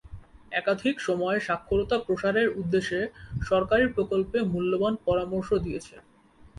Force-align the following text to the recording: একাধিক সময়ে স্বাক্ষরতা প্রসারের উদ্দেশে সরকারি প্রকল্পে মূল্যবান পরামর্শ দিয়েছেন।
একাধিক 0.51 0.95
সময়ে 0.99 1.37
স্বাক্ষরতা 1.39 1.97
প্রসারের 1.99 2.47
উদ্দেশে 2.59 2.99
সরকারি 3.41 3.85
প্রকল্পে 3.95 4.37
মূল্যবান 4.51 4.93
পরামর্শ 5.05 5.49
দিয়েছেন। 5.65 6.01